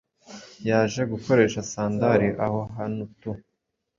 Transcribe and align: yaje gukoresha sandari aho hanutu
yaje 0.67 1.01
gukoresha 1.11 1.67
sandari 1.71 2.27
aho 2.45 2.59
hanutu 2.75 3.29